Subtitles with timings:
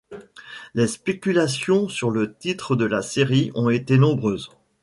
[0.73, 4.49] Les spéculations sur le titre de la série ont été nombreuses.